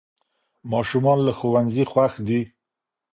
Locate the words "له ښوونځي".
1.27-1.83